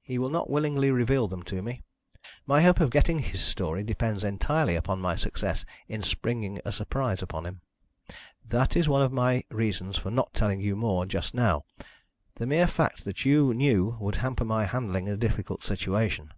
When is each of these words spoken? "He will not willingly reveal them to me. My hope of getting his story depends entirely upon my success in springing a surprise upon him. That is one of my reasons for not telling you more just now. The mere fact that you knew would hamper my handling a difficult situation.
"He 0.00 0.18
will 0.18 0.30
not 0.30 0.48
willingly 0.48 0.90
reveal 0.90 1.26
them 1.28 1.42
to 1.42 1.60
me. 1.60 1.82
My 2.46 2.62
hope 2.62 2.80
of 2.80 2.88
getting 2.88 3.18
his 3.18 3.42
story 3.44 3.82
depends 3.84 4.24
entirely 4.24 4.74
upon 4.76 4.98
my 5.02 5.14
success 5.14 5.66
in 5.88 6.02
springing 6.02 6.58
a 6.64 6.72
surprise 6.72 7.20
upon 7.20 7.44
him. 7.44 7.60
That 8.46 8.78
is 8.78 8.88
one 8.88 9.02
of 9.02 9.12
my 9.12 9.44
reasons 9.50 9.98
for 9.98 10.10
not 10.10 10.32
telling 10.32 10.62
you 10.62 10.74
more 10.74 11.04
just 11.04 11.34
now. 11.34 11.66
The 12.36 12.46
mere 12.46 12.66
fact 12.66 13.04
that 13.04 13.26
you 13.26 13.52
knew 13.52 13.98
would 14.00 14.16
hamper 14.24 14.46
my 14.46 14.64
handling 14.64 15.06
a 15.06 15.18
difficult 15.18 15.62
situation. 15.62 16.32